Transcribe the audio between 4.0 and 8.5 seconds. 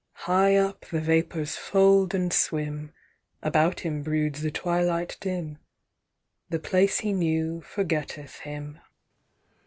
broods the twilight dim: The place he knew forgetteth